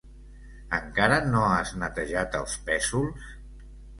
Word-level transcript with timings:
Encara 0.77 1.19
no 1.33 1.43
has 1.49 1.75
netejat 1.83 2.39
els 2.41 2.57
pèsols? 2.71 3.31